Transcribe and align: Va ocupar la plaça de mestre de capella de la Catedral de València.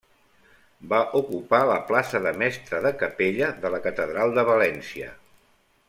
Va 0.93 1.01
ocupar 1.19 1.59
la 1.71 1.75
plaça 1.91 2.21
de 2.25 2.31
mestre 2.43 2.81
de 2.87 2.93
capella 3.05 3.51
de 3.67 3.73
la 3.77 3.81
Catedral 3.89 4.35
de 4.39 4.49
València. 4.53 5.13